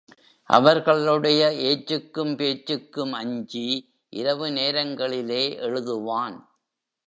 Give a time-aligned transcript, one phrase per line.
[0.49, 3.67] அவர்களுடைய ஏச்சுக்கும் பேச்சுக்கும் அஞ்சி,
[4.09, 6.37] இரவு நேரங்களிலே எழுதுவான்.